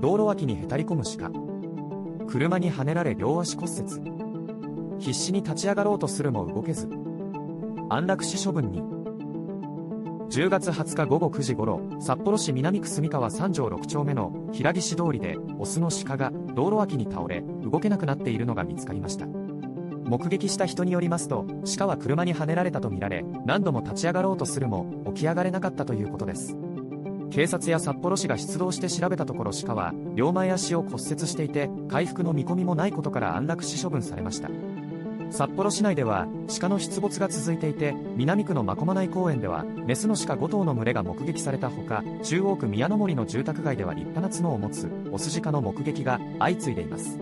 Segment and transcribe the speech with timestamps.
[0.00, 2.26] 道路脇にへたり込む鹿。
[2.28, 4.98] 車にはねられ両足骨折。
[4.98, 6.88] 必死に立ち上がろうとするも動けず。
[7.88, 8.82] 安楽死処分に。
[10.28, 19.26] 10月20日午後9時頃札幌市南区住川三条6丁目の平岸通りでオスの鹿が道路脇に倒れ動けなくなっているのが見つかりました。
[19.26, 21.46] 目撃した人によりますと
[21.78, 26.56] 鹿は車にはねられたとみられ何度も立ち上がろうとするも起き上がれなかったということです。
[27.36, 34.48] 警察や札幌市が出動して調べたところ鹿は両前足を骨折していて回復の見込みもないことから安楽死処分されました。
[35.30, 36.28] 札幌市内では
[36.58, 47.18] 鹿の出没が続いていて南区の真駒内公園ではメスの鹿5頭の群れが目撃されたほか中央区宮の森の住宅街では立派な角を持つオス鹿の目撃が相次いでいます。